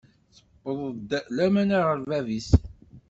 [0.63, 2.49] Tewweḍ lamana ɣer bab-is.